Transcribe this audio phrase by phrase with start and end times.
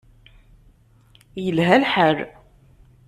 [1.43, 2.17] Yelha lḥal.